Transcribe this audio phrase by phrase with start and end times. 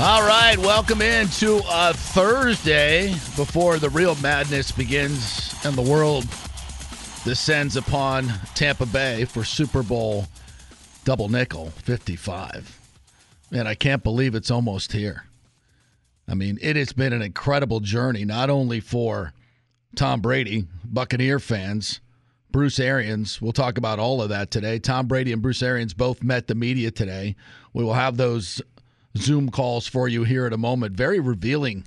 [0.00, 6.24] All right, welcome into a Thursday before the real madness begins and the world
[7.24, 10.28] descends upon Tampa Bay for Super Bowl
[11.04, 12.78] double nickel 55.
[13.50, 15.24] Man, I can't believe it's almost here.
[16.28, 19.32] I mean, it has been an incredible journey, not only for
[19.96, 22.00] Tom Brady, Buccaneer fans,
[22.52, 23.42] Bruce Arians.
[23.42, 24.78] We'll talk about all of that today.
[24.78, 27.34] Tom Brady and Bruce Arians both met the media today.
[27.72, 28.62] We will have those
[29.18, 30.96] Zoom calls for you here in a moment.
[30.96, 31.84] Very revealing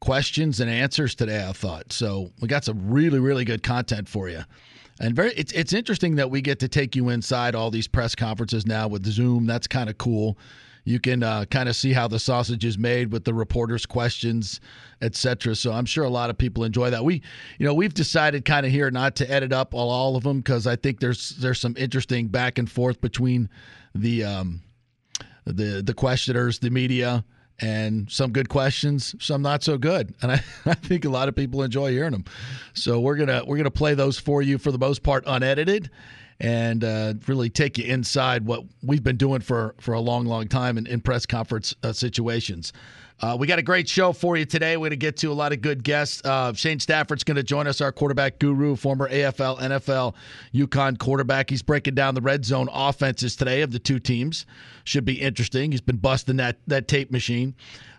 [0.00, 1.92] questions and answers today, I thought.
[1.92, 4.42] So we got some really, really good content for you.
[5.00, 8.14] And very it's it's interesting that we get to take you inside all these press
[8.14, 9.46] conferences now with Zoom.
[9.46, 10.38] That's kind of cool.
[10.84, 14.60] You can uh, kind of see how the sausage is made with the reporters' questions,
[15.00, 15.56] etc.
[15.56, 17.02] So I'm sure a lot of people enjoy that.
[17.02, 17.22] We,
[17.58, 20.38] you know, we've decided kind of here not to edit up all, all of them
[20.38, 23.48] because I think there's there's some interesting back and forth between
[23.94, 24.60] the um,
[25.44, 27.24] the the questioners, the media,
[27.60, 30.14] and some good questions, some not so good.
[30.22, 32.24] And I, I think a lot of people enjoy hearing them.
[32.74, 35.90] So we're gonna we're gonna play those for you for the most part unedited,
[36.40, 40.48] and uh, really take you inside what we've been doing for for a long, long
[40.48, 42.72] time in, in press conference uh, situations.
[43.20, 44.76] Uh, we got a great show for you today.
[44.76, 46.20] We're going to get to a lot of good guests.
[46.24, 50.14] Uh, Shane Stafford's going to join us, our quarterback guru, former AFL, NFL,
[50.52, 51.48] UConn quarterback.
[51.48, 54.46] He's breaking down the red zone offenses today of the two teams.
[54.82, 55.70] Should be interesting.
[55.70, 57.54] He's been busting that that tape machine.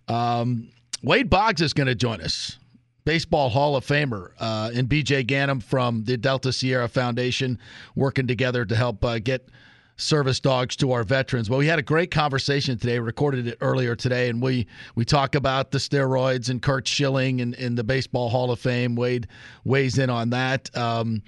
[0.08, 0.70] Um,
[1.02, 2.60] Wade Boggs is going to join us.
[3.06, 7.60] Baseball Hall of Famer uh, and BJ Ganem from the Delta Sierra Foundation
[7.96, 9.48] working together to help uh, get
[9.98, 11.50] service dogs to our veterans.
[11.50, 15.36] Well, we had a great conversation today, recorded it earlier today, and we we talk
[15.36, 18.96] about the steroids and Curt Schilling and, and the Baseball Hall of Fame.
[18.96, 19.28] Wade
[19.64, 20.76] weighs in on that.
[20.76, 21.22] Um,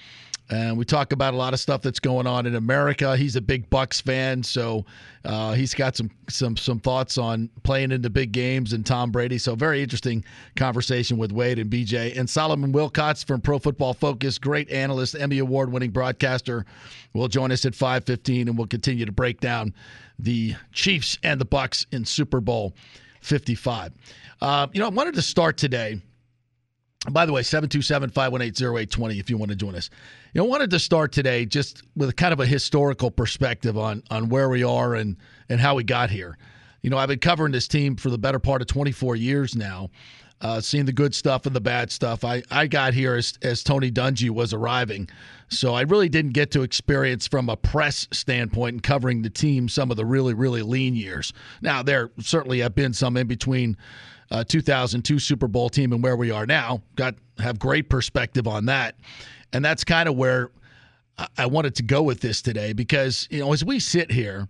[0.50, 3.18] and we talk about a lot of stuff that's going on in America.
[3.18, 4.86] He's a big Bucks fan, so
[5.26, 9.12] uh, he's got some some some thoughts on playing in the big games and Tom
[9.12, 9.38] Brady.
[9.38, 10.24] So very interesting
[10.56, 15.40] conversation with Wade and BJ and Solomon Wilcots from Pro Football Focus, great analyst, Emmy
[15.40, 16.66] award winning broadcaster,
[17.14, 19.74] will join us at five fifteen, and we'll continue to break down
[20.18, 22.74] the Chiefs and the Bucks in Super Bowl
[23.22, 23.92] fifty five.
[24.42, 26.00] Uh, you know, I wanted to start today
[27.12, 29.90] by the way, 727 518 0820 if you want to join us.
[30.34, 33.78] You know, I wanted to start today just with a kind of a historical perspective
[33.78, 35.18] on on where we are and
[35.50, 36.38] and how we got here.
[36.82, 39.90] You know, I've been covering this team for the better part of 24 years now,
[40.42, 42.24] uh, seeing the good stuff and the bad stuff.
[42.24, 45.10] I, I got here as, as Tony Dungy was arriving.
[45.50, 49.68] So I really didn't get to experience from a press standpoint and covering the team
[49.68, 51.34] some of the really, really lean years.
[51.62, 53.76] Now, there certainly have been some in between
[54.32, 56.82] uh, 2002 Super Bowl team and where we are now.
[56.96, 58.96] Got have great perspective on that,
[59.54, 60.52] and that's kind of where
[61.38, 64.48] I wanted to go with this today because you know as we sit here,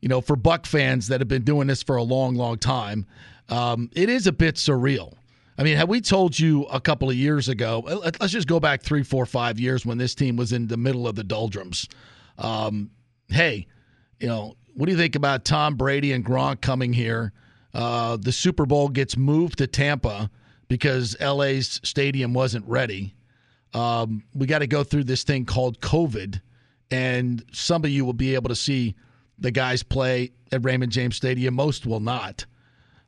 [0.00, 3.06] you know for Buck fans that have been doing this for a long, long time,
[3.48, 5.14] um, it is a bit surreal.
[5.58, 7.80] I mean, had we told you a couple of years ago,
[8.20, 11.08] let's just go back three, four, five years when this team was in the middle
[11.08, 11.88] of the doldrums.
[12.36, 12.90] Um,
[13.28, 13.66] hey,
[14.20, 17.32] you know, what do you think about Tom Brady and Gronk coming here?
[17.76, 20.30] Uh, the Super Bowl gets moved to Tampa
[20.66, 23.14] because LA's stadium wasn't ready.
[23.74, 26.40] Um, we got to go through this thing called COVID,
[26.90, 28.94] and some of you will be able to see
[29.38, 31.52] the guys play at Raymond James Stadium.
[31.52, 32.46] Most will not.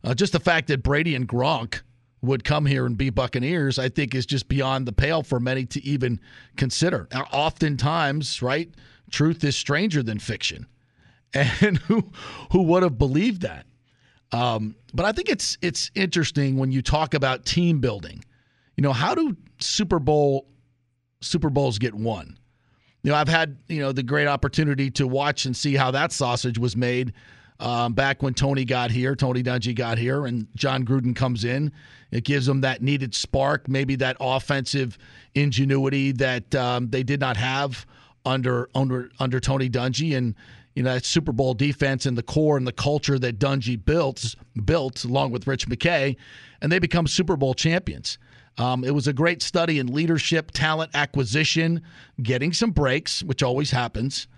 [0.04, 1.80] Uh, just the fact that Brady and Gronk
[2.20, 5.64] would come here and be Buccaneers, I think, is just beyond the pale for many
[5.64, 6.20] to even
[6.58, 7.08] consider.
[7.10, 8.70] Now, oftentimes, right,
[9.10, 10.66] truth is stranger than fiction,
[11.32, 12.10] and who
[12.52, 13.64] who would have believed that?
[14.32, 18.24] Um, but I think it's it's interesting when you talk about team building.
[18.76, 20.46] You know, how do Super Bowl
[21.20, 22.38] Super Bowls get won?
[23.02, 26.12] You know, I've had you know the great opportunity to watch and see how that
[26.12, 27.12] sausage was made
[27.60, 31.72] um, back when Tony got here, Tony Dungy got here, and Jon Gruden comes in.
[32.10, 34.96] It gives them that needed spark, maybe that offensive
[35.34, 37.84] ingenuity that um, they did not have
[38.24, 40.34] under under under Tony Dungy, and
[40.78, 44.36] you know that Super Bowl defense and the core and the culture that Dungy built
[44.64, 46.14] built along with Rich McKay,
[46.62, 48.16] and they become Super Bowl champions.
[48.58, 51.82] Um, it was a great study in leadership, talent acquisition,
[52.22, 54.28] getting some breaks, which always happens.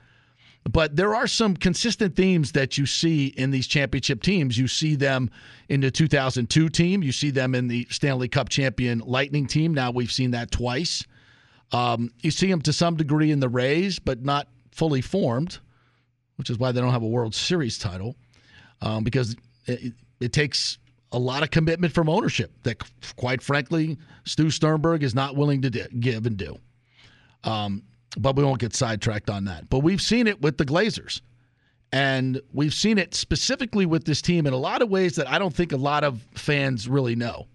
[0.65, 4.57] But there are some consistent themes that you see in these championship teams.
[4.57, 5.29] You see them
[5.69, 7.03] in the 2002 team.
[7.03, 9.75] You see them in the Stanley Cup champion Lightning team.
[9.75, 11.05] Now we've seen that twice.
[11.71, 15.59] Um, you see them to some degree in the Rays, but not fully formed
[16.41, 18.17] which is why they don't have a World Series title,
[18.81, 20.79] um, because it, it, takes
[21.13, 22.83] a lot of commitment from ownership that,
[23.17, 26.59] quite frankly, Stu Sternberg is not willing to do, give and do.
[27.45, 27.83] Um,
[28.17, 29.69] but we won't get sidetracked on that.
[29.69, 31.21] But we've seen it with the Glazers.
[31.93, 35.39] And we've seen it specifically with this team in a lot of ways that I
[35.39, 37.49] don't think a lot of fans really know.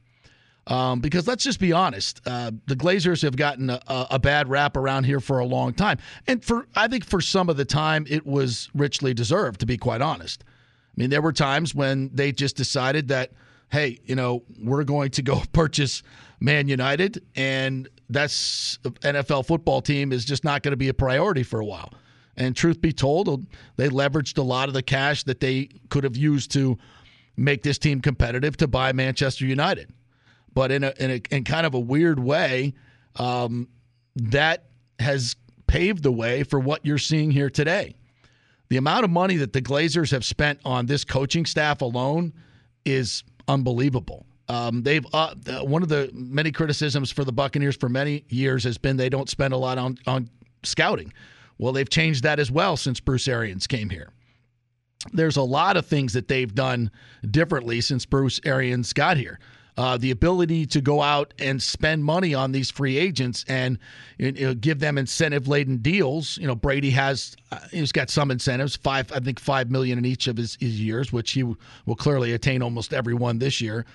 [0.67, 4.75] Um, because let's just be honest, uh, the Glazers have gotten a, a, bad rap
[4.75, 8.07] around here for a long time, and for I think for some of the time
[8.09, 9.59] it was richly deserved.
[9.59, 13.31] To be quite honest, I mean there were times when they just decided that,
[13.69, 16.01] hey, you know, we're going to go purchase
[16.39, 21.44] Man United, and that's NFL football team is just not going to be a priority
[21.44, 21.94] for a while.
[22.38, 23.45] And truth be told,
[23.77, 26.77] they leveraged a lot of the cash that they could have used to
[27.38, 29.91] make this team competitive to buy Manchester United.
[30.55, 32.73] But in a in a in kind of a weird way,
[33.17, 33.67] um,
[34.15, 34.63] that
[34.99, 35.35] has
[35.67, 37.95] paved the way for what you're seeing here today.
[38.69, 42.33] The amount of money that the Glazers have spent on this coaching staff alone
[42.83, 44.25] is unbelievable.
[44.47, 48.77] Um, they've uh, one of the many criticisms for the Buccaneers for many years has
[48.77, 50.29] been they don't spend a lot on on
[50.63, 51.11] scouting.
[51.57, 54.11] Well, they've changed that as well since Bruce Arians came here.
[55.13, 56.91] There's a lot of things that they've done
[57.29, 59.39] differently since Bruce Arians got here.
[59.77, 63.77] Uh, the ability to go out and spend money on these free agents and
[64.18, 66.38] you know, give them incentive laden deals.
[66.38, 70.06] You know, Brady has uh, he's got some incentives, five I think five million in
[70.06, 73.86] each of his, his years, which he will clearly attain almost every one this year.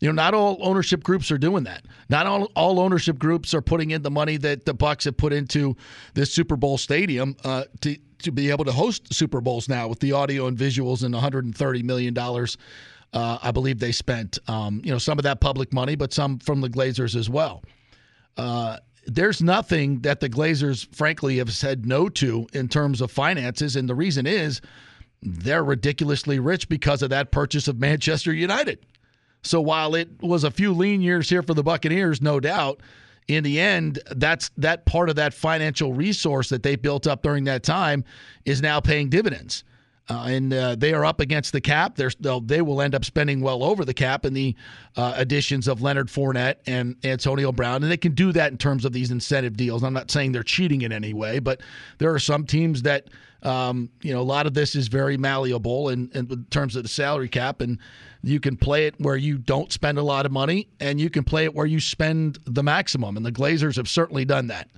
[0.00, 1.84] You know, not all ownership groups are doing that.
[2.08, 5.32] Not all, all ownership groups are putting in the money that the Bucks have put
[5.32, 5.76] into
[6.14, 10.00] this Super Bowl stadium uh, to to be able to host Super Bowls now with
[10.00, 12.56] the audio and visuals and 130 million dollars.
[13.12, 16.38] Uh, I believe they spent, um, you know, some of that public money, but some
[16.38, 17.62] from the Glazers as well.
[18.36, 23.76] Uh, there's nothing that the Glazers, frankly, have said no to in terms of finances,
[23.76, 24.60] and the reason is
[25.22, 28.84] they're ridiculously rich because of that purchase of Manchester United.
[29.42, 32.80] So while it was a few lean years here for the Buccaneers, no doubt,
[33.28, 37.44] in the end, that's that part of that financial resource that they built up during
[37.44, 38.04] that time
[38.44, 39.64] is now paying dividends.
[40.10, 41.96] Uh, and uh, they are up against the cap.
[41.96, 42.10] They're,
[42.42, 44.56] they will end up spending well over the cap in the
[44.96, 47.82] uh, additions of Leonard Fournette and Antonio Brown.
[47.82, 49.82] And they can do that in terms of these incentive deals.
[49.82, 51.60] I'm not saying they're cheating in any way, but
[51.98, 53.08] there are some teams that,
[53.42, 56.88] um, you know, a lot of this is very malleable in, in terms of the
[56.88, 57.60] salary cap.
[57.60, 57.78] And
[58.22, 61.22] you can play it where you don't spend a lot of money, and you can
[61.22, 63.18] play it where you spend the maximum.
[63.18, 64.70] And the Glazers have certainly done that.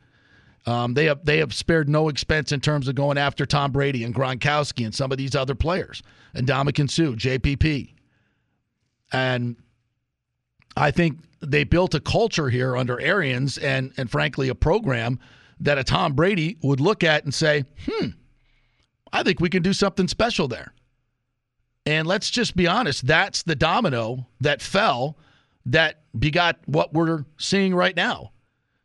[0.67, 4.05] Um, they have they have spared no expense in terms of going after Tom Brady
[4.05, 6.03] and Gronkowski and some of these other players
[6.35, 7.95] and Ndamukong Suh, JPP,
[9.13, 9.57] and
[10.77, 15.19] I think they built a culture here under Arians and and frankly a program
[15.61, 18.09] that a Tom Brady would look at and say, "Hmm,
[19.13, 20.75] I think we can do something special there."
[21.87, 25.17] And let's just be honest, that's the domino that fell
[25.67, 28.33] that begot what we're seeing right now.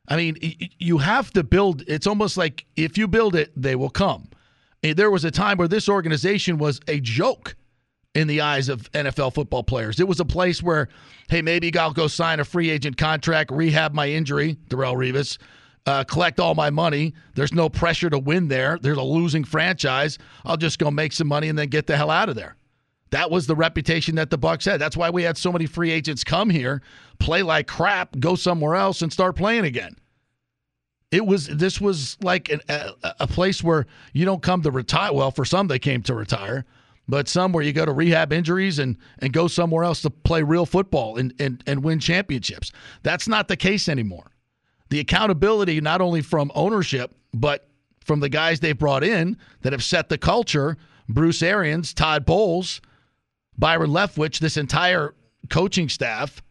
[0.07, 0.37] I mean,
[0.79, 4.29] you have to build, it's almost like if you build it, they will come.
[4.81, 7.55] There was a time where this organization was a joke
[8.13, 9.99] in the eyes of NFL football players.
[9.99, 10.87] It was a place where,
[11.29, 15.37] hey, maybe I'll go sign a free agent contract, rehab my injury, Darrelle Revis,
[15.87, 17.13] uh, collect all my money.
[17.35, 18.79] There's no pressure to win there.
[18.81, 20.17] There's a losing franchise.
[20.45, 22.55] I'll just go make some money and then get the hell out of there.
[23.11, 24.81] That was the reputation that the Bucks had.
[24.81, 26.81] That's why we had so many free agents come here,
[27.19, 29.95] play like crap, go somewhere else, and start playing again.
[31.11, 32.91] It was this was like an, a,
[33.21, 35.13] a place where you don't come to retire.
[35.13, 36.65] Well, for some they came to retire,
[37.07, 40.41] but some where you go to rehab injuries and and go somewhere else to play
[40.41, 42.71] real football and and, and win championships.
[43.03, 44.31] That's not the case anymore.
[44.89, 47.69] The accountability not only from ownership but
[48.03, 50.77] from the guys they've brought in that have set the culture.
[51.07, 52.81] Bruce Arians, Todd Bowles,
[53.57, 55.15] Byron Leftwich, this entire
[55.49, 56.41] coaching staff,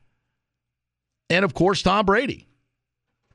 [1.30, 2.46] and of course Tom Brady.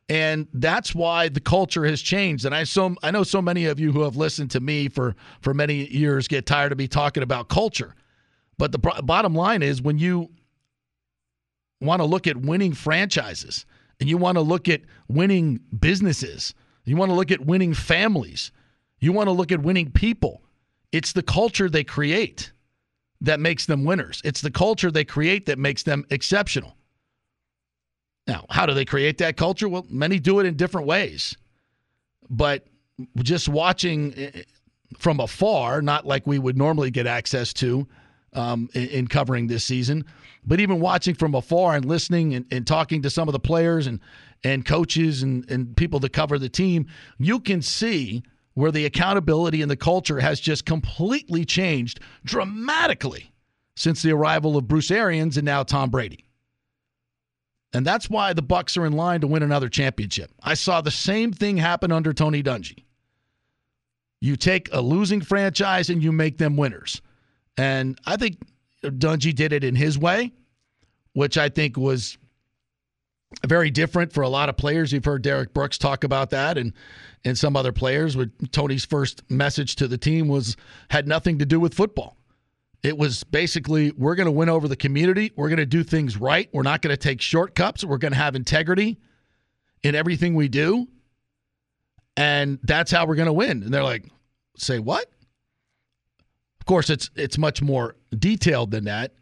[0.07, 2.45] And that's why the culture has changed.
[2.45, 5.15] And I so I know so many of you who have listened to me for
[5.41, 7.93] for many years get tired of me talking about culture.
[8.57, 10.31] But the bottom line is when you
[11.79, 13.65] want to look at winning franchises
[13.99, 16.53] and you want to look at winning businesses,
[16.85, 18.51] you want to look at winning families,
[18.99, 20.41] you want to look at winning people,
[20.91, 22.51] it's the culture they create
[23.21, 24.21] that makes them winners.
[24.23, 26.75] It's the culture they create that makes them exceptional.
[28.27, 29.67] Now, how do they create that culture?
[29.67, 31.35] Well, many do it in different ways.
[32.29, 32.67] But
[33.17, 34.43] just watching eh,
[34.97, 37.87] from afar, not like we would normally get access to
[38.33, 40.05] um, in, in, covering this season,
[40.45, 43.87] but even watching from afar and listening and, and talking to some of the players
[43.87, 43.99] and,
[44.43, 48.23] and coaches and, and people that cover the team, you can see–
[48.59, 53.31] where the accountability and the culture has just completely changed dramatically
[53.75, 56.25] since the arrival of Bruce Arians and now Tom Brady.
[57.73, 60.31] And that's why the Bucks are in line to win another championship.
[60.43, 62.83] I saw the same thing happen under Tony Dungy.
[64.21, 67.01] You take a losing franchise and you make them winners.
[67.57, 68.39] And I think
[68.83, 70.33] Dungy did it in his way,
[71.13, 72.17] which I think was
[73.47, 74.91] very different for a lot of players.
[74.91, 76.73] You've heard Derrick Brooks talk about that and
[77.25, 80.55] and some other players with Tony's first message to the team was
[80.89, 82.17] had nothing to do with football.
[82.81, 85.31] It was basically we're going to win over the community.
[85.35, 86.49] We're going to do things right.
[86.53, 87.83] We're not going to take shortcuts.
[87.83, 88.99] We're going to have integrity
[89.83, 90.87] in everything we do.
[92.15, 93.63] And that's how we're going to win.
[93.63, 94.09] And they're like,
[94.57, 95.11] "Say what?"
[96.59, 99.13] Of course, it's it's much more detailed than that,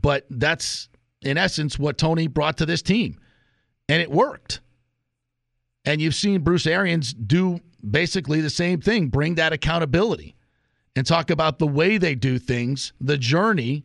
[0.00, 0.88] but that's
[1.22, 3.18] in essence what Tony brought to this team.
[3.92, 4.60] And it worked.
[5.84, 10.34] And you've seen Bruce Arians do basically the same thing, bring that accountability
[10.96, 13.84] and talk about the way they do things, the journey.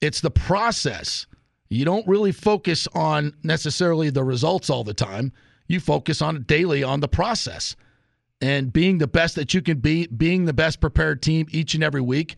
[0.00, 1.26] It's the process.
[1.68, 5.34] You don't really focus on necessarily the results all the time.
[5.68, 7.76] You focus on daily on the process
[8.40, 11.84] and being the best that you can be, being the best prepared team each and
[11.84, 12.36] every week.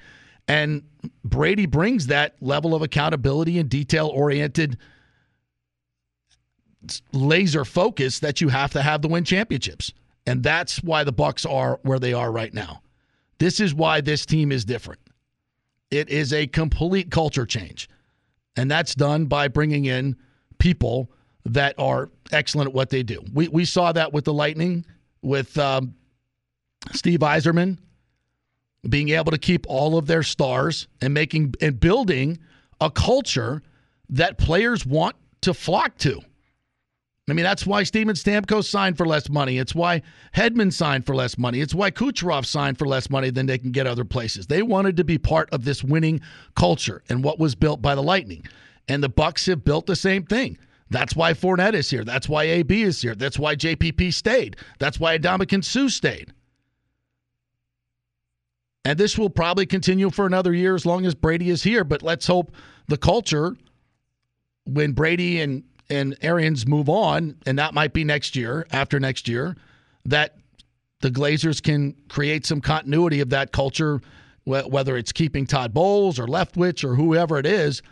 [0.49, 0.83] And
[1.23, 4.77] Brady brings that level of accountability and detail oriented
[7.13, 9.93] laser focus that you have to have to win championships.
[10.27, 12.83] And that's why the Bucks are where they are right now.
[13.39, 15.01] This is why this team is different.
[15.91, 17.89] It is a complete culture change.
[18.57, 20.17] And that's done by bringing in
[20.59, 21.11] people
[21.45, 23.23] that are excellent at what they do.
[23.33, 24.85] We, we saw that with the Lightning,
[25.23, 25.95] with um,
[26.93, 27.79] Steve Yzerman
[28.89, 32.39] being able to keep all of their stars and making and building
[32.81, 33.63] a culture
[34.09, 36.21] that players want to flock to.
[37.29, 39.59] I mean, that's why Steven Stamkos signed for less money.
[39.59, 40.03] It's why
[40.35, 41.61] Hedman signed for less money.
[41.61, 44.47] It's why Kucherov signed for less money than they can get other places.
[44.47, 46.21] They wanted to be part of this winning
[46.55, 48.45] culture and what was built by the Lightning.
[48.87, 50.57] And the Bucks have built the same thing.
[50.91, 52.05] That's why Fournette is here.
[52.05, 53.17] That's why AB is here.
[53.17, 54.57] That's why JPP stayed.
[54.79, 56.33] That's why Ndamukong Suh stayed.
[58.85, 61.83] And this will probably continue for another year as long as Brady is here.
[61.83, 62.55] But let's hope
[62.87, 63.57] the culture,
[64.65, 69.29] when Brady and and Arians move on, and that might be next year, after next
[69.29, 69.57] year,
[70.05, 70.37] that
[71.01, 74.01] the Glazers can create some continuity of that culture,
[74.45, 77.83] whether it's keeping Todd Bowles or Leftwich or whoever it is,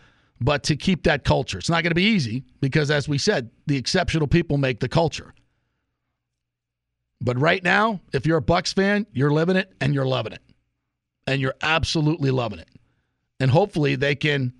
[0.40, 1.58] but to keep that culture.
[1.58, 4.88] It's not going to be easy because, as we said, the exceptional people make the
[4.88, 5.34] culture.
[7.20, 10.42] But right now, if you're a Bucks fan, you're living it and you're loving it.
[11.26, 12.68] And you're absolutely loving it.
[13.40, 14.52] And hopefully they can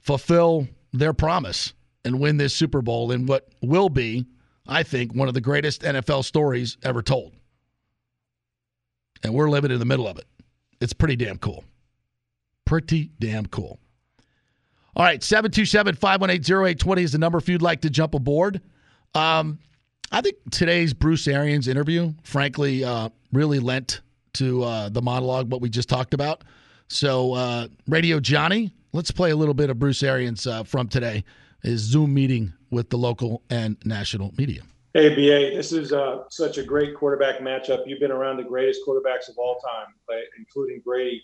[0.00, 0.66] fulfill
[0.98, 1.74] their promise
[2.04, 4.26] and win this Super Bowl in what will be,
[4.66, 7.32] I think, one of the greatest NFL stories ever told.
[9.22, 10.26] And we're living in the middle of it.
[10.80, 11.64] It's pretty damn cool.
[12.64, 13.78] Pretty damn cool.
[14.96, 18.60] All right, 727 518 0820 is the number if you'd like to jump aboard.
[19.14, 19.58] Um,
[20.12, 24.02] I think today's Bruce Arians interview, frankly, uh, really lent
[24.34, 26.44] to uh, the monologue, what we just talked about.
[26.88, 31.24] So, uh, Radio Johnny, let's play a little bit of Bruce Arians uh, from today,
[31.62, 34.62] his Zoom meeting with the local and national media.
[34.94, 37.82] Hey, BA, this is uh, such a great quarterback matchup.
[37.86, 39.88] You've been around the greatest quarterbacks of all time,
[40.38, 41.20] including Brady.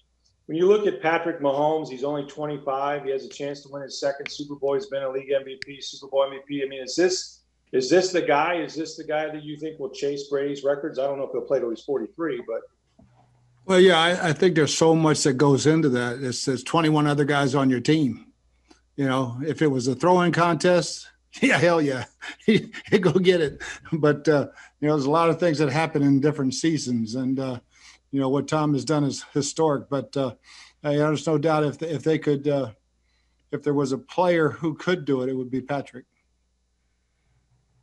[0.47, 3.05] When you look at Patrick Mahomes, he's only 25.
[3.05, 4.75] He has a chance to win his second Super Bowl.
[4.75, 6.65] He's been a league MVP, Super Bowl MVP.
[6.65, 8.57] I mean, is this is this the guy?
[8.57, 10.99] Is this the guy that you think will chase Brady's records?
[10.99, 12.63] I don't know if he'll play till he's 43, but
[13.71, 16.21] well, yeah, I, I, think there's so much that goes into that.
[16.21, 18.27] It's, there's 21 other guys on your team.
[18.97, 21.09] You know, if it was a throwing contest,
[21.41, 22.07] yeah, hell yeah,
[22.45, 23.63] he, go get it.
[23.93, 24.49] But uh,
[24.81, 27.61] you know, there's a lot of things that happen in different seasons, and uh,
[28.11, 29.89] you know what Tom has done is historic.
[29.89, 30.35] But uh,
[30.83, 32.73] there's no doubt if they, if they could, uh,
[33.53, 36.07] if there was a player who could do it, it would be Patrick.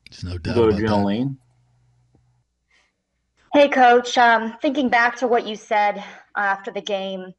[0.09, 0.55] There's no doubt.
[0.55, 1.37] Go to Jolene.
[3.57, 4.19] Hey, coach.
[4.19, 6.03] Um, thinking back to what you said
[6.35, 7.33] after the game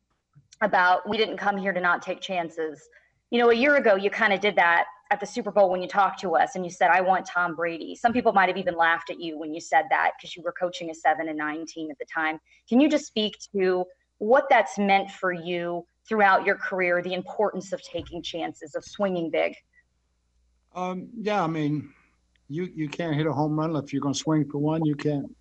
[0.60, 2.88] about we didn't come here to not take chances.
[3.30, 5.80] You know, a year ago, you kind of did that at the Super Bowl when
[5.80, 7.94] you talked to us and you said, I want Tom Brady.
[7.94, 10.50] Some people might have even laughed at you when you said that because you were
[10.50, 12.40] coaching a seven and nine team at the time.
[12.68, 13.84] Can you just speak to
[14.18, 19.30] what that's meant for you throughout your career, the importance of taking chances, of swinging
[19.30, 19.54] big?
[20.75, 21.90] Um, yeah, I mean,
[22.48, 24.84] you, you can't hit a home run if you're going to swing for one.
[24.84, 25.32] You can't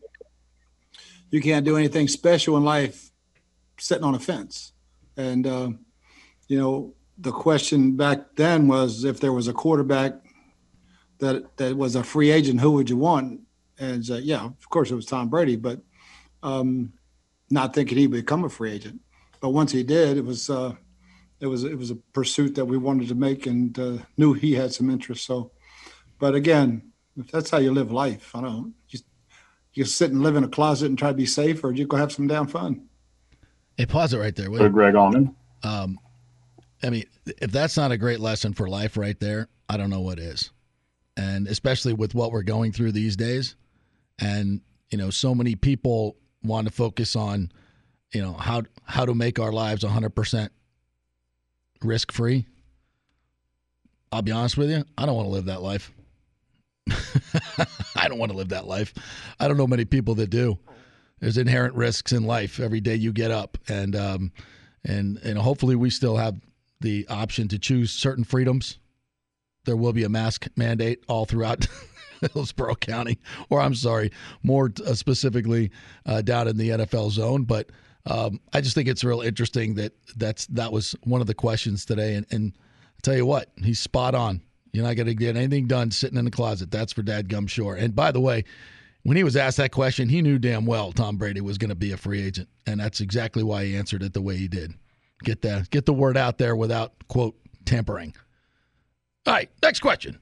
[1.30, 3.12] you can't do anything special in life
[3.80, 4.74] sitting on a fence.
[5.18, 5.70] And, uh,
[6.48, 10.14] you know, the question back then was if there was a quarterback
[11.20, 13.42] that that was a free agent, who would you want?
[13.80, 15.82] And uh, yeah, of course it was Tom Brady, but
[16.44, 16.94] um,
[17.50, 19.02] not thinking he'd become a free agent.
[19.42, 20.76] But once he did, it was uh,
[21.40, 24.54] it was it was a pursuit that we wanted to make, and uh, knew he
[24.54, 25.26] had some interest.
[25.26, 25.52] So,
[26.20, 28.36] but again, if that's how you live life.
[28.36, 28.74] I don't
[29.78, 31.98] you sit and live in a closet and try to be safe, or you go
[31.98, 32.88] have some damn fun.
[33.78, 34.48] Hey, pause it right there.
[34.48, 35.36] For Greg Auman.
[35.64, 36.00] Um,
[36.84, 40.02] I mean, if that's not a great lesson for life right there, I don't know
[40.02, 40.52] what is.
[41.16, 43.56] And especially with what we're going through these days,
[44.20, 47.52] and you know, so many people want to focus on,
[48.14, 50.50] you know, how how to make our lives 100%
[51.84, 52.48] risk free.
[54.12, 55.92] I'll be honest with you, I don't want to live that life.
[58.18, 58.96] Don't want to live that life.
[59.40, 60.58] I don't know many people that do.
[61.20, 64.32] There's inherent risks in life every day you get up, and um,
[64.84, 66.36] and and hopefully we still have
[66.82, 68.80] the option to choose certain freedoms.
[69.66, 71.68] There will be a mask mandate all throughout
[72.34, 73.20] Hillsborough County,
[73.52, 75.70] or I'm sorry, more uh, specifically
[76.08, 77.44] uh, down in the NFL zone.
[77.44, 77.70] But
[78.08, 81.86] um, I just think it's real interesting that that's that was one of the questions
[81.86, 84.42] today, and, and I tell you what, he's spot on.
[84.78, 86.70] You're not going to get anything done sitting in the closet.
[86.70, 87.74] That's for Dad Sure.
[87.74, 88.44] And by the way,
[89.02, 91.76] when he was asked that question, he knew damn well Tom Brady was going to
[91.76, 94.76] be a free agent, and that's exactly why he answered it the way he did.
[95.24, 98.14] Get the get the word out there without quote tampering.
[99.26, 100.20] All right, next question.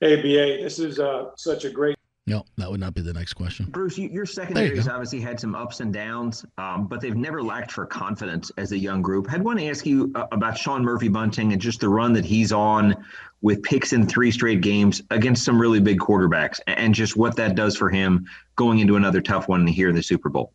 [0.00, 3.34] Hey, BA, this is uh, such a great no, that would not be the next
[3.34, 3.66] question.
[3.66, 7.42] Bruce, you, your secondary has obviously had some ups and downs, um, but they've never
[7.42, 9.32] lacked for confidence as a young group.
[9.32, 12.24] I'd want to ask you uh, about Sean Murphy Bunting and just the run that
[12.24, 12.94] he's on
[13.40, 17.56] with picks in three straight games against some really big quarterbacks, and just what that
[17.56, 18.24] does for him
[18.54, 20.52] going into another tough one here in the Super Bowl.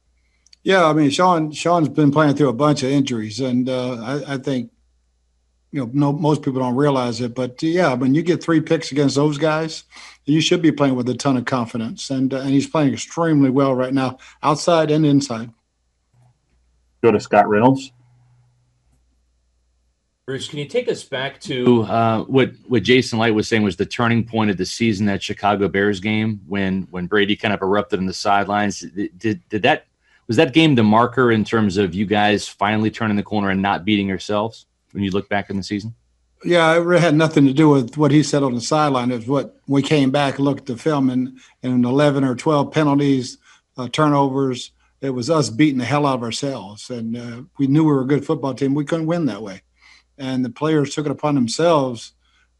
[0.63, 4.35] Yeah, I mean, Sean Sean's been playing through a bunch of injuries, and uh, I,
[4.35, 4.71] I think
[5.71, 8.91] you know, no, most people don't realize it, but yeah, when you get three picks
[8.91, 9.83] against those guys,
[10.25, 13.49] you should be playing with a ton of confidence, and uh, and he's playing extremely
[13.49, 15.51] well right now, outside and inside.
[17.03, 17.91] Go to Scott Reynolds.
[20.25, 23.77] Bruce, can you take us back to uh, what what Jason Licht was saying was
[23.77, 27.61] the turning point of the season that Chicago Bears game when when Brady kind of
[27.61, 28.81] erupted on the sidelines?
[28.81, 29.85] Did, did, did that
[30.27, 33.61] was that game the marker in terms of you guys finally turning the corner and
[33.61, 34.65] not beating yourselves?
[34.97, 35.93] When you look back in the season?
[36.43, 39.11] Yeah, it really had nothing to do with what he said on the sideline.
[39.11, 42.35] It was what we came back and looked at the film and, and 11 or
[42.35, 43.37] 12 penalties,
[43.77, 44.71] uh, turnovers.
[44.99, 46.89] It was us beating the hell out of ourselves.
[46.89, 48.73] And uh, we knew we were a good football team.
[48.73, 49.61] We couldn't win that way.
[50.17, 52.13] And the players took it upon themselves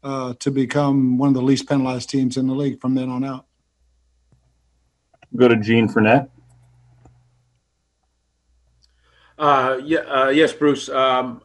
[0.04, 3.24] uh, to become one of the least penalized teams in the league from then on
[3.24, 3.46] out.
[5.34, 6.28] Go to Gene Fournette.
[9.36, 10.88] Uh, yeah, uh, yes, Bruce.
[10.88, 11.42] Um,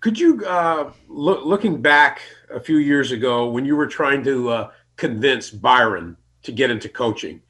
[0.00, 4.48] could you, uh, look, looking back a few years ago when you were trying to
[4.48, 7.42] uh, convince Byron to get into coaching,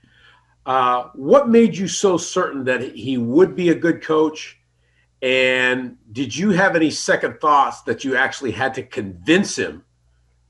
[0.67, 4.59] uh, what made you so certain that he would be a good coach?
[5.23, 9.85] And did you have any second thoughts that you actually had to convince him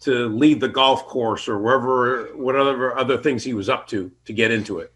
[0.01, 4.33] to leave the golf course or wherever, whatever other things he was up to to
[4.33, 4.93] get into it?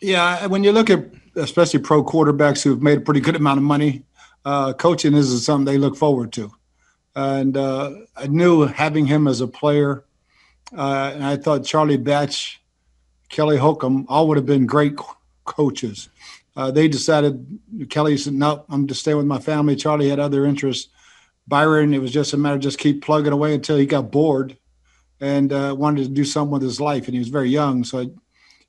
[0.00, 1.04] Yeah, when you look at
[1.36, 4.02] especially pro quarterbacks who've made a pretty good amount of money
[4.44, 6.52] uh, coaching isn't something they look forward to.
[7.14, 10.04] And uh, I knew having him as a player,
[10.76, 12.60] uh, and I thought Charlie Batch,
[13.28, 16.08] Kelly Holcomb, all would have been great co- coaches.
[16.56, 19.76] Uh, they decided, Kelly said, no, I'm just staying with my family.
[19.76, 20.88] Charlie had other interests.
[21.46, 24.56] Byron, it was just a matter of just keep plugging away until he got bored
[25.20, 27.06] and uh, wanted to do something with his life.
[27.06, 27.82] And he was very young.
[27.82, 28.10] So I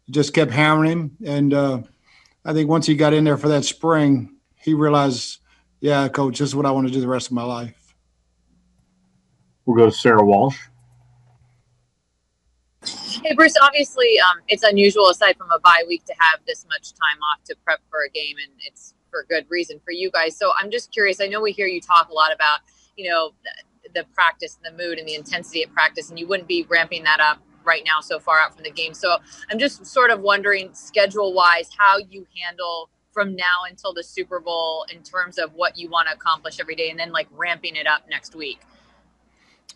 [0.10, 1.18] just kept hammering him.
[1.26, 1.82] And uh,
[2.44, 5.40] I think once he got in there for that spring, he realized
[5.82, 7.96] yeah, coach, this is what I want to do the rest of my life.
[9.66, 10.58] We'll go to Sarah Walsh.
[12.84, 16.94] Hey, Bruce, obviously um, it's unusual aside from a bye week to have this much
[16.94, 20.38] time off to prep for a game, and it's for good reason for you guys.
[20.38, 21.20] So I'm just curious.
[21.20, 22.60] I know we hear you talk a lot about,
[22.96, 26.28] you know, the, the practice and the mood and the intensity of practice, and you
[26.28, 28.94] wouldn't be ramping that up right now so far out from the game.
[28.94, 29.18] So
[29.50, 34.40] I'm just sort of wondering, schedule wise, how you handle– from now until the Super
[34.40, 37.76] Bowl in terms of what you want to accomplish every day and then like ramping
[37.76, 38.60] it up next week?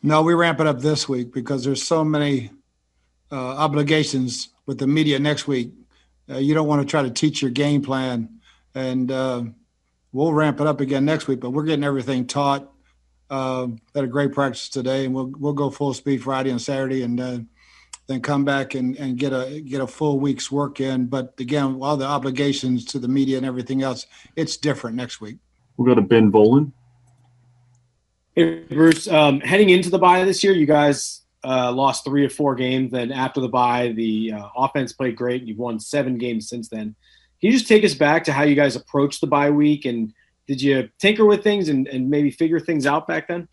[0.04, 2.52] No, we ramp it up this week because there's so many
[3.32, 5.72] uh, obligations with the media next week.
[6.30, 8.30] Uh, you don't want to try to teach your game plan,
[8.74, 9.44] and uh,
[10.12, 11.40] we'll ramp it up again next week.
[11.40, 12.72] But we're getting everything taught.
[13.30, 17.02] Uh, had a great practice today, and we'll we'll go full speed Friday and Saturday,
[17.04, 17.40] and uh,
[18.08, 21.08] then come back and, and get a get a full week's work in.
[21.08, 25.38] But again, all the obligations to the media and everything else, it's different next week.
[25.78, 26.72] We'll go to Ben Volin.
[28.36, 29.08] Hey, Bruce.
[29.08, 32.92] Um, heading into the bye this year, you guys uh, lost three or four games.
[32.92, 35.44] Then after the bye, the uh, offense played great.
[35.44, 36.96] You've won seven games since then.
[37.40, 40.14] Can you just take us back to how you guys approached the bye week and
[40.48, 43.48] did you tinker with things and, and maybe figure things out back then?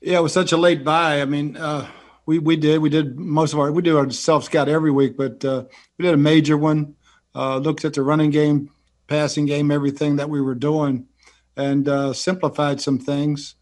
[0.00, 1.20] Yeah, it was such a late bye.
[1.20, 1.88] I mean, uh,
[2.28, 5.16] we we did we did most of our we do our self scout every week,
[5.16, 5.64] but uh,
[5.96, 6.94] we did a major one.
[7.34, 8.70] Uh, looked at the running game,
[9.06, 11.06] passing game, everything that we were doing,
[11.56, 13.54] and uh, simplified some things.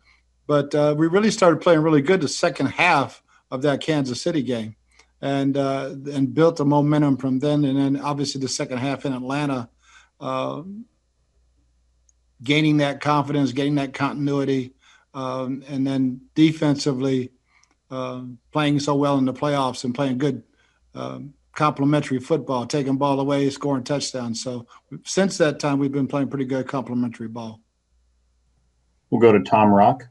[0.48, 4.42] But uh, we really started playing really good the second half of that Kansas City
[4.42, 4.74] game,
[5.22, 7.64] and uh, and built the momentum from then.
[7.64, 9.68] And then obviously the second half in Atlanta,
[10.20, 10.62] uh,
[12.42, 14.74] gaining that confidence, gaining that continuity,
[15.14, 17.30] um, and then defensively
[17.90, 18.22] uh,
[18.52, 20.42] playing so well in the playoffs and playing good
[20.94, 24.42] um, complementary football, taking ball away, scoring touchdowns.
[24.42, 24.66] So
[25.04, 27.60] since that time, we've been playing pretty good complementary ball.
[29.10, 30.04] We'll go to Tom Rock.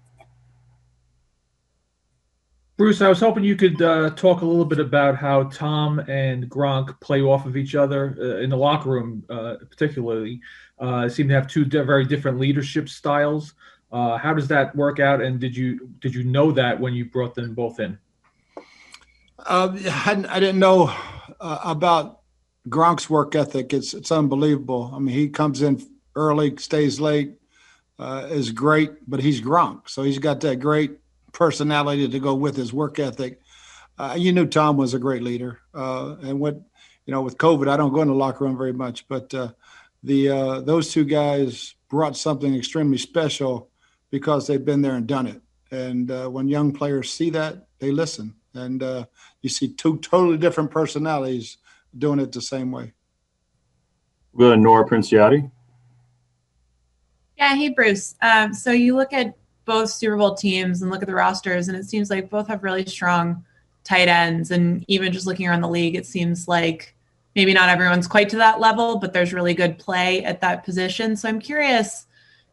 [2.77, 6.49] Bruce, I was hoping you could uh, talk a little bit about how Tom and
[6.49, 10.41] Gronk play off of each other uh, in the locker room, uh, particularly.
[10.77, 13.53] Uh, seem to have two di- very different leadership styles.
[13.95, 15.21] Uh, how does that work out?
[15.21, 17.97] And did you did you know that when you brought them both in?
[19.39, 20.93] Uh, I, I didn't know
[21.39, 22.19] uh, about
[22.67, 23.71] Gronk's work ethic.
[23.73, 24.91] It's it's unbelievable.
[24.93, 25.81] I mean, he comes in
[26.13, 27.36] early, stays late,
[27.97, 30.97] uh, is great, but he's Gronk, so he's got that great
[31.31, 33.39] personality to go with his work ethic.
[33.97, 36.55] Uh, you knew Tom was a great leader, uh, and what
[37.05, 39.29] you know with COVID, I don't go in the locker room very much, but
[40.03, 43.69] the those two guys brought something extremely special
[44.11, 45.41] because they've been there and done it.
[45.71, 49.05] And uh, when young players see that, they listen, and uh,
[49.41, 51.57] you see two totally different personalities
[51.97, 52.93] doing it the same way.
[54.33, 55.49] We'll go to Nora Princiotti.
[57.37, 58.15] Yeah, hey Bruce.
[58.21, 61.77] Um, so you look at both Super Bowl teams and look at the rosters, and
[61.77, 63.43] it seems like both have really strong
[63.83, 64.51] tight ends.
[64.51, 66.95] And even just looking around the league, it seems like
[67.35, 71.15] maybe not everyone's quite to that level, but there's really good play at that position.
[71.15, 72.07] So I'm curious,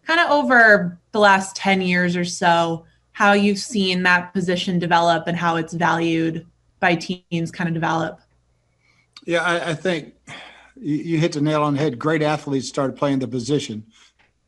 [0.07, 5.27] kind of over the last 10 years or so, how you've seen that position develop
[5.27, 6.47] and how it's valued
[6.81, 8.21] by teams kind of develop.
[9.25, 10.15] Yeah, I, I think
[10.81, 11.99] you, hit the nail on the head.
[11.99, 13.85] Great athletes started playing the position,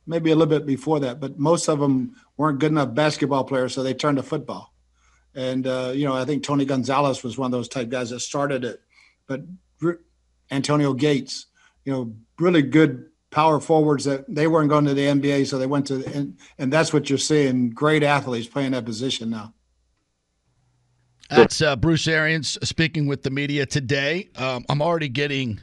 [0.06, 3.74] maybe a little bit before that, but most of them weren't good enough basketball players,
[3.74, 4.72] so they turned to football.
[5.34, 8.20] And uh, you know, I think Tony Gonzalez was one of those type guys that
[8.20, 8.80] started it.
[9.26, 9.42] But
[10.50, 11.46] Antonio Gates,
[11.84, 15.66] you know, really good power forwards that they weren't going to the NBA, so they
[15.66, 17.70] went to, and, and that's what you're seeing.
[17.70, 19.52] Great athletes playing that position now.
[21.28, 24.28] That's uh, Bruce Arians speaking with the media today.
[24.36, 25.58] Um, I'm already getting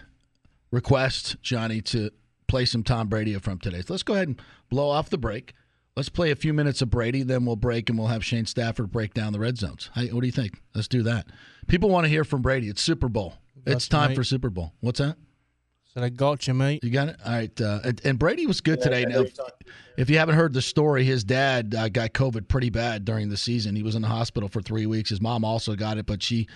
[0.70, 2.12] requests, Johnny, to
[2.48, 3.80] play some Tom Brady from today.
[3.80, 5.54] So let's go ahead and blow off the break.
[5.96, 8.92] Let's play a few minutes of Brady, then we'll break and we'll have Shane Stafford
[8.92, 9.90] break down the red zones.
[9.96, 10.62] Hey, what do you think?
[10.76, 11.28] Let's do that.
[11.68, 12.68] People want to hear from Brady.
[12.68, 13.36] It's Super Bowl.
[13.66, 14.16] It's time mate.
[14.16, 14.74] for Super Bowl.
[14.82, 15.16] What's that?
[15.94, 16.84] Said I got you, mate.
[16.84, 17.18] You got it.
[17.26, 17.62] All right.
[17.62, 19.04] Uh, and, and Brady was good today.
[19.04, 19.38] Now, if,
[19.98, 23.36] if you haven't heard the story, his dad uh, got COVID pretty bad during the
[23.36, 23.76] season.
[23.76, 25.10] He was in the hospital for three weeks.
[25.10, 26.48] His mom also got it, but she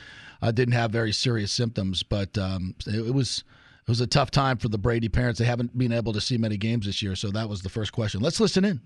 [0.42, 2.02] uh, didn't have very serious symptoms.
[2.02, 3.44] But um, it, it was
[3.82, 5.38] it was a tough time for the Brady parents.
[5.38, 7.92] They haven't been able to see many games this year, so that was the first
[7.92, 8.22] question.
[8.22, 8.80] Let's listen in.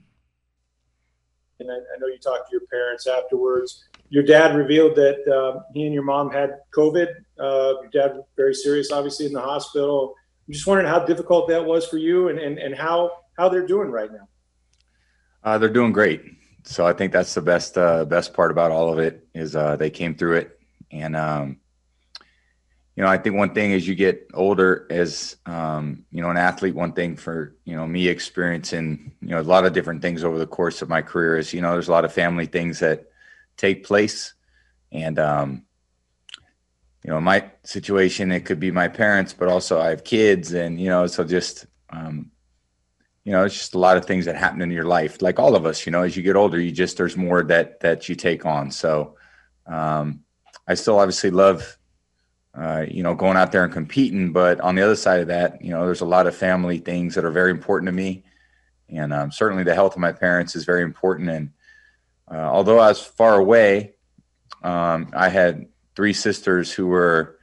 [1.60, 3.84] And I, I know you talked to your parents afterwards.
[4.10, 7.08] Your dad revealed that uh, he and your mom had COVID.
[7.40, 10.16] Uh, your dad very serious, obviously, in the hospital.
[10.50, 13.68] I'm just wondering how difficult that was for you, and, and, and how how they're
[13.68, 14.28] doing right now.
[15.44, 16.24] Uh, they're doing great.
[16.64, 19.76] So I think that's the best uh, best part about all of it is uh,
[19.76, 20.60] they came through it,
[20.90, 21.60] and um,
[22.96, 26.38] you know I think one thing as you get older, as um, you know, an
[26.38, 30.24] athlete, one thing for you know me experiencing you know a lot of different things
[30.24, 32.80] over the course of my career is you know there's a lot of family things
[32.80, 33.06] that
[33.56, 34.34] take place,
[34.92, 35.64] and um,
[37.10, 40.80] you know my situation it could be my parents, but also I have kids, and
[40.80, 42.30] you know so just um,
[43.24, 45.56] you know it's just a lot of things that happen in your life like all
[45.56, 48.14] of us you know as you get older you just there's more that that you
[48.14, 48.70] take on.
[48.70, 49.16] So
[49.66, 50.24] um,
[50.68, 51.80] i still obviously love
[52.54, 55.64] uh, you know going out there and competing but on the other side of that
[55.64, 58.24] you know there's a lot of family things that are very important to me.
[58.88, 61.30] And um, certainly the health of my parents is very important.
[61.32, 61.50] And
[62.32, 63.96] uh, although i was far away
[64.62, 65.66] um, i had
[66.00, 67.38] three sisters who were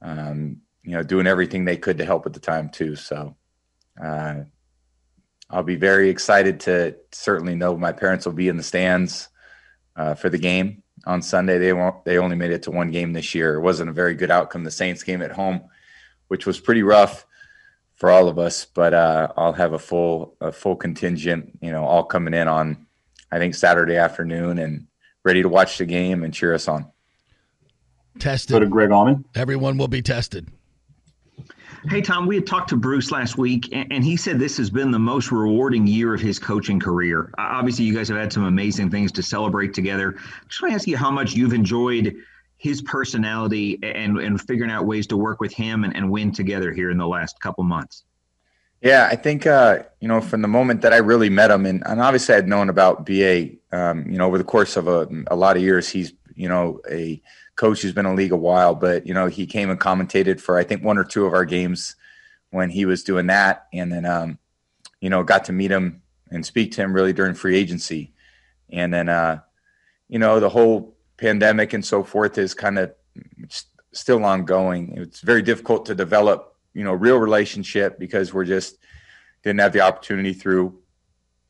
[0.00, 3.36] um, you know doing everything they could to help at the time too so
[4.02, 4.40] uh,
[5.48, 9.28] I'll be very excited to certainly know my parents will be in the stands
[9.94, 11.58] uh, for the game on Sunday.
[11.58, 12.04] They won't.
[12.04, 13.54] They only made it to one game this year.
[13.54, 14.64] It wasn't a very good outcome.
[14.64, 15.60] The Saints game at home,
[16.28, 17.26] which was pretty rough
[17.96, 18.64] for all of us.
[18.64, 21.58] But uh, I'll have a full a full contingent.
[21.60, 22.86] You know, all coming in on
[23.30, 24.86] I think Saturday afternoon and
[25.24, 26.91] ready to watch the game and cheer us on.
[28.18, 28.54] Tested.
[28.54, 29.24] Go to Greg Auman.
[29.34, 30.48] Everyone will be tested.
[31.88, 34.70] Hey, Tom, we had talked to Bruce last week, and, and he said this has
[34.70, 37.32] been the most rewarding year of his coaching career.
[37.38, 40.12] Obviously, you guys have had some amazing things to celebrate together.
[40.48, 42.14] Just want to ask you how much you've enjoyed
[42.56, 46.72] his personality and and figuring out ways to work with him and, and win together
[46.72, 48.04] here in the last couple months?
[48.80, 51.82] Yeah, I think uh, you know from the moment that I really met him, and,
[51.84, 55.34] and obviously I'd known about BA, um, you know, over the course of a, a
[55.34, 55.88] lot of years.
[55.88, 57.20] He's you know a
[57.56, 60.40] coach who's been in the league a while, but you know he came and commentated
[60.40, 61.96] for I think one or two of our games
[62.50, 64.38] when he was doing that, and then um,
[65.00, 68.12] you know got to meet him and speak to him really during free agency,
[68.70, 69.40] and then uh,
[70.08, 72.92] you know the whole pandemic and so forth is kind of
[73.92, 74.94] still ongoing.
[74.96, 78.78] It's very difficult to develop, you know, real relationship because we're just
[79.42, 80.78] didn't have the opportunity through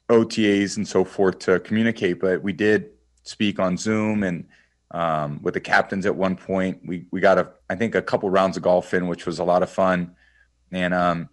[0.09, 2.21] OTAs and so forth to communicate.
[2.21, 2.91] But we did
[3.23, 4.47] speak on Zoom and
[4.93, 6.81] um, with the captains at one point.
[6.85, 9.45] We we got a I think a couple rounds of golf in, which was a
[9.45, 10.15] lot of fun,
[10.71, 11.29] and um,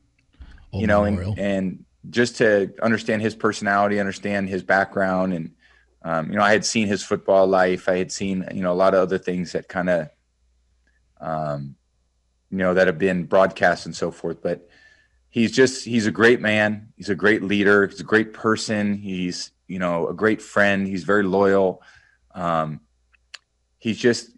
[0.73, 5.51] you know, and and just to understand his personality, understand his background, and
[6.01, 7.89] um, you know, I had seen his football life.
[7.89, 10.09] I had seen, you know, a lot of other things that kind of,
[11.19, 11.75] um,
[12.49, 14.41] you know, that have been broadcast and so forth.
[14.41, 14.67] But
[15.29, 16.93] he's just, he's a great man.
[16.95, 17.85] He's a great leader.
[17.85, 18.95] He's a great person.
[18.95, 20.87] He's, you know, a great friend.
[20.87, 21.83] He's very loyal.
[22.33, 22.79] Um,
[23.79, 24.31] he's just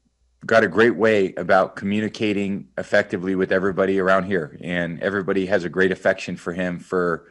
[0.46, 4.58] got a great way about communicating effectively with everybody around here.
[4.62, 7.28] And everybody has a great affection for him for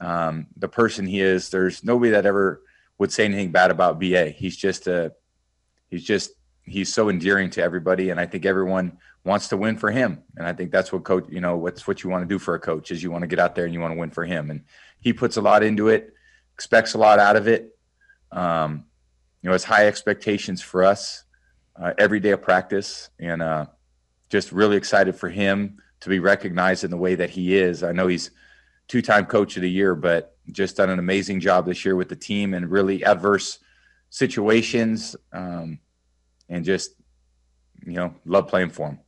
[0.00, 1.48] um, the person he is.
[1.48, 2.62] There's nobody that ever,
[2.98, 4.30] would say anything bad about BA.
[4.30, 5.12] He's just a
[5.88, 6.32] he's just
[6.64, 10.22] he's so endearing to everybody and I think everyone wants to win for him.
[10.36, 12.54] And I think that's what coach, you know, what's what you want to do for
[12.54, 14.24] a coach is you want to get out there and you want to win for
[14.24, 14.50] him.
[14.50, 14.64] And
[15.00, 16.12] he puts a lot into it,
[16.54, 17.76] expects a lot out of it.
[18.32, 18.84] Um,
[19.42, 21.24] you know, has high expectations for us
[21.80, 23.66] uh, every day of practice and uh,
[24.28, 27.82] just really excited for him to be recognized in the way that he is.
[27.82, 28.30] I know he's
[28.88, 32.16] two-time coach of the year, but just done an amazing job this year with the
[32.16, 33.58] team and really adverse
[34.10, 35.78] situations, um,
[36.48, 36.92] and just
[37.84, 38.98] you know love playing for him.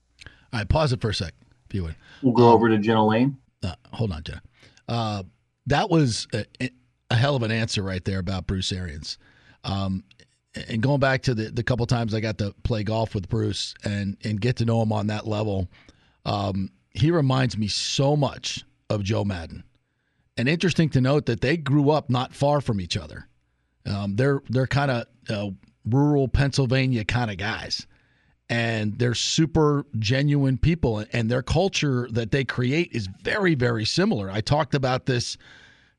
[0.52, 1.32] All right, pause it for a sec,
[1.68, 1.96] if you would.
[2.22, 3.38] We'll go over to Jenna Laine.
[3.62, 4.42] Uh, hold on, Jenna.
[4.88, 5.22] Uh,
[5.66, 9.18] that was a, a, hell of an answer right there about Bruce Arians.
[9.64, 10.04] Um,
[10.54, 13.74] and going back to the, the couple times I got to play golf with Bruce
[13.84, 15.68] and and get to know him on that level,
[16.24, 19.64] um, he reminds me so much of Joe Maddon.
[20.36, 23.28] And interesting to note that they grew up not far from each other.
[23.86, 25.50] Um, they're they're kind of uh,
[25.84, 27.86] rural Pennsylvania kind of guys,
[28.48, 34.30] and they're super genuine people, and their culture that they create is very very similar.
[34.30, 35.36] I talked about this,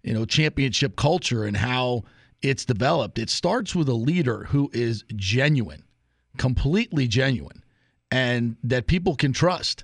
[0.03, 2.03] you know, championship culture and how
[2.41, 3.19] it's developed.
[3.19, 5.83] It starts with a leader who is genuine,
[6.37, 7.63] completely genuine,
[8.09, 9.83] and that people can trust.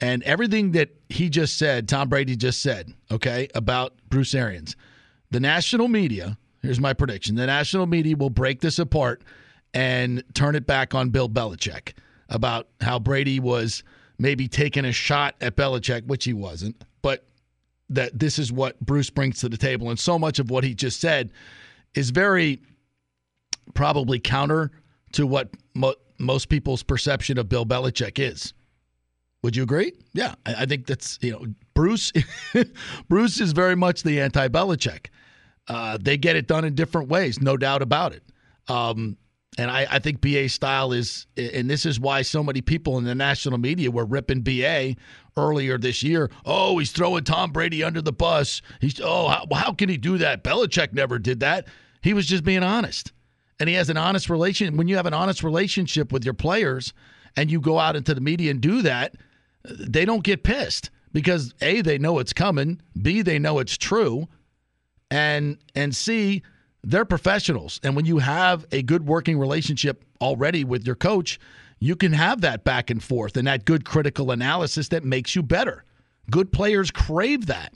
[0.00, 4.76] And everything that he just said, Tom Brady just said, okay, about Bruce Arians,
[5.30, 9.22] the national media, here's my prediction the national media will break this apart
[9.72, 11.94] and turn it back on Bill Belichick
[12.28, 13.82] about how Brady was
[14.18, 17.26] maybe taking a shot at Belichick, which he wasn't, but
[17.88, 19.90] that this is what Bruce brings to the table.
[19.90, 21.30] And so much of what he just said
[21.96, 22.60] is very
[23.74, 24.70] probably counter
[25.12, 28.52] to what mo- most people's perception of Bill Belichick is.
[29.42, 29.92] Would you agree?
[30.12, 32.12] Yeah, I, I think that's you know Bruce.
[33.08, 35.06] Bruce is very much the anti Belichick.
[35.68, 38.22] Uh, they get it done in different ways, no doubt about it.
[38.68, 39.16] Um,
[39.58, 43.04] and I, I think BA style is, and this is why so many people in
[43.04, 44.96] the national media were ripping BA
[45.36, 46.30] earlier this year.
[46.44, 48.62] Oh, he's throwing Tom Brady under the bus.
[48.80, 50.44] He's oh, how, how can he do that?
[50.44, 51.66] Belichick never did that.
[52.06, 53.10] He was just being honest,
[53.58, 54.76] and he has an honest relation.
[54.76, 56.92] When you have an honest relationship with your players,
[57.36, 59.16] and you go out into the media and do that,
[59.64, 64.28] they don't get pissed because A, they know it's coming, B, they know it's true,
[65.10, 66.42] and and C,
[66.84, 67.80] they're professionals.
[67.82, 71.40] And when you have a good working relationship already with your coach,
[71.80, 75.42] you can have that back and forth and that good critical analysis that makes you
[75.42, 75.82] better.
[76.30, 77.74] Good players crave that.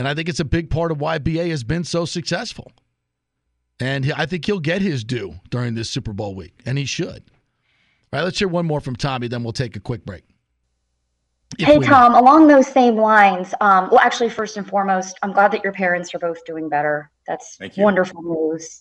[0.00, 2.72] And I think it's a big part of why BA has been so successful.
[3.80, 7.30] And I think he'll get his due during this Super Bowl week, and he should.
[8.10, 10.24] All right, let's hear one more from Tommy, then we'll take a quick break.
[11.58, 15.52] If hey, Tom, along those same lines, um, well, actually, first and foremost, I'm glad
[15.52, 17.10] that your parents are both doing better.
[17.26, 18.80] That's wonderful news.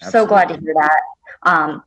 [0.00, 0.12] Absolutely.
[0.12, 1.00] So glad to hear that.
[1.42, 1.82] Um,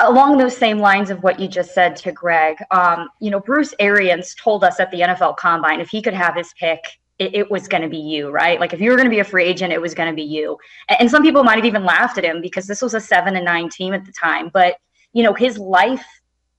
[0.00, 3.72] along those same lines of what you just said to Greg, um, you know, Bruce
[3.78, 6.80] Arians told us at the NFL Combine if he could have his pick,
[7.20, 8.58] it, it was going to be you, right?
[8.58, 10.22] Like if you were going to be a free agent, it was going to be
[10.22, 10.58] you.
[10.88, 13.36] And, and some people might have even laughed at him because this was a seven
[13.36, 14.50] and nine team at the time.
[14.52, 14.76] But
[15.12, 16.04] you know, his life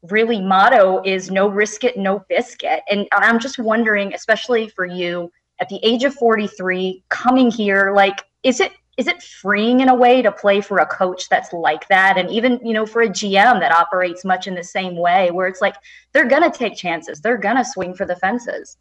[0.10, 2.82] really motto is no risk it, no biscuit.
[2.90, 8.22] And I'm just wondering, especially for you at the age of 43, coming here, like,
[8.44, 11.88] is it is it freeing in a way to play for a coach that's like
[11.88, 15.32] that and even you know for a gm that operates much in the same way
[15.32, 15.76] where it's like
[16.12, 18.78] they're gonna take chances they're gonna swing for the fences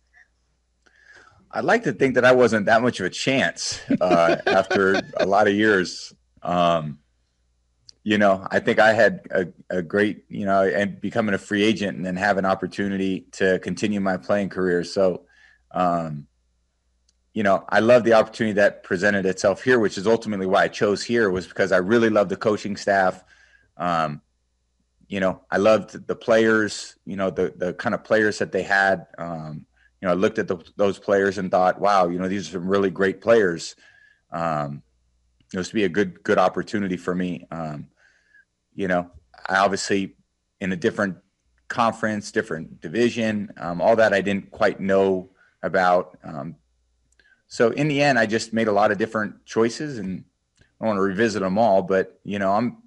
[1.53, 5.27] I'd like to think that I wasn't that much of a chance uh, after a
[5.27, 6.15] lot of years.
[6.43, 6.99] Um,
[8.03, 11.63] you know, I think I had a, a great, you know, and becoming a free
[11.63, 14.85] agent and then have an opportunity to continue my playing career.
[14.85, 15.23] So,
[15.73, 16.27] um,
[17.35, 20.69] you know, I love the opportunity that presented itself here, which is ultimately why I
[20.69, 23.23] chose here was because I really love the coaching staff.
[23.77, 24.23] Um,
[25.09, 28.63] you know, I loved the players, you know, the, the kind of players that they
[28.63, 29.07] had.
[29.19, 29.67] Um,
[30.01, 32.53] you know, I looked at the, those players and thought, wow, you know, these are
[32.53, 33.77] some really great players.
[34.33, 34.83] Um,
[35.53, 37.47] it was to be a good, good opportunity for me.
[37.51, 37.89] Um,
[38.75, 39.11] you know,
[39.49, 40.17] I obviously
[40.61, 41.17] in a different
[41.69, 45.31] conference, different division, um, all that I didn't quite know
[45.63, 46.19] about.
[46.25, 46.57] Um,
[47.49, 50.25] so in the end, I just made a lot of different choices and
[50.81, 52.79] I want to revisit them all, but you know, I'm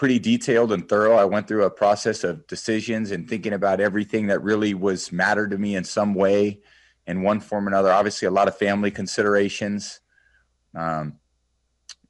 [0.00, 1.14] pretty detailed and thorough.
[1.14, 5.50] I went through a process of decisions and thinking about everything that really was mattered
[5.50, 6.60] to me in some way
[7.06, 7.92] in one form or another.
[7.92, 10.00] Obviously a lot of family considerations.
[10.74, 11.18] Um,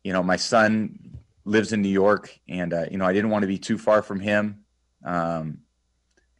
[0.05, 3.43] you know, my son lives in New York and, uh, you know, I didn't want
[3.43, 4.61] to be too far from him.
[5.05, 5.59] Um,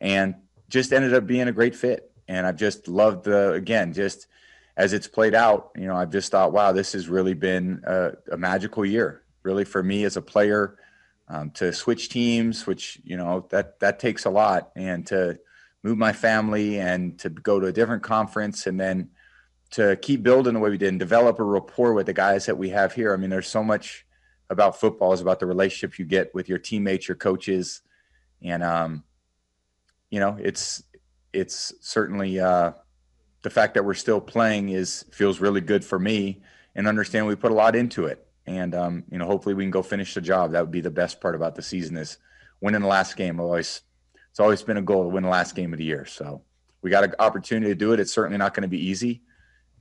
[0.01, 0.37] and
[0.69, 2.13] just ended up being a great fit.
[2.29, 4.29] And I've just loved the, again, just
[4.77, 8.13] as it's played out, you know, I've just thought, wow, this has really been a,
[8.31, 10.77] a magical year, really for me as a player.
[11.33, 15.39] Um, to switch teams, which you know that that takes a lot, and to
[15.85, 19.11] move my family and to go to a different conference, and then
[19.71, 22.59] to keep building the way we did and develop a rapport with the guys that
[22.59, 23.15] we have here.
[23.15, 24.05] I mean, there's so much
[24.51, 27.83] about football is about the relationship you get with your teammates, your coaches,
[28.43, 29.05] and um,
[30.11, 30.83] you know, it's
[31.33, 32.73] it's certainly uh,
[33.43, 36.43] the fact that we're still playing is feels really good for me,
[36.75, 39.71] and understand we put a lot into it and um, you know hopefully we can
[39.71, 40.51] go finish the job.
[40.51, 42.19] That would be the best part about the season is
[42.61, 43.39] winning the last game.
[43.39, 43.83] Always,
[44.31, 46.05] it's always been a goal to win the last game of the year.
[46.05, 46.43] So
[46.83, 48.01] we got an opportunity to do it.
[48.01, 49.23] It's certainly not going to be easy,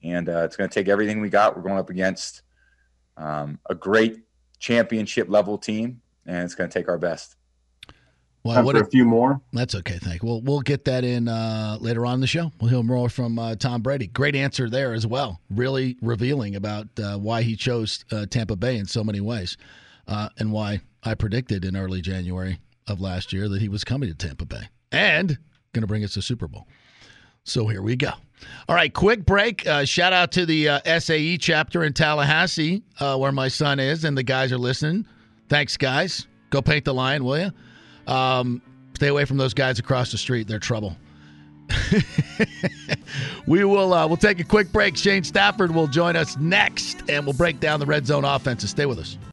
[0.04, 1.56] and uh, it's going to take everything we got.
[1.56, 2.44] We're going up against
[3.18, 4.20] um, a great
[4.60, 7.36] championship level team, and it's going to take our best.
[8.44, 9.42] Well, Time what for a, a few more.
[9.52, 9.98] That's okay.
[10.02, 10.30] Thank you.
[10.30, 12.52] We'll we'll get that in uh, later on in the show.
[12.60, 14.08] We'll hear more from uh, Tom Brady.
[14.08, 15.42] Great answer there as well.
[15.50, 19.58] Really revealing about uh, why he chose uh, Tampa Bay in so many ways,
[20.08, 24.10] uh, and why I predicted in early January of last year that he was coming
[24.10, 25.38] to Tampa Bay and
[25.74, 26.66] going to bring us a Super Bowl.
[27.44, 28.12] So here we go.
[28.70, 29.68] All right, quick break.
[29.68, 34.24] Uh, shout out to the SAE chapter in Tallahassee, where my son is, and the
[34.24, 35.06] guys are listening.
[35.50, 36.26] Thanks, guys.
[36.52, 37.52] Go paint the line, will you?
[38.10, 38.62] Um,
[38.96, 40.48] stay away from those guys across the street.
[40.48, 40.98] They're trouble.
[43.46, 44.98] we will uh, we'll take a quick break.
[44.98, 48.72] Shane Stafford will join us next, and we'll break down the red zone offenses.
[48.72, 49.20] Stay with us.